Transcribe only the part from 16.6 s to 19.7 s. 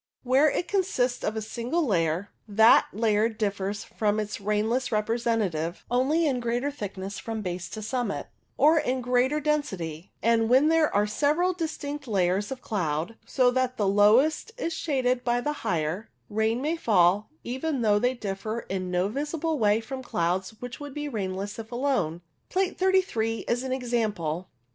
may fall, even though they differ in no visible